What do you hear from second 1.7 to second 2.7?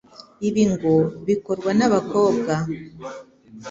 n'abakobwa,